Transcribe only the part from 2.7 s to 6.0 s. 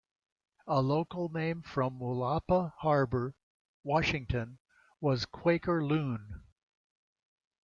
Harbor, Washington was "Quaker